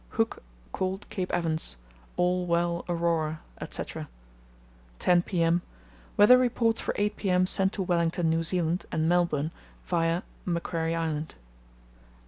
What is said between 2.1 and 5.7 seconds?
'All well—Aurora,' etc.; 10 p.m.,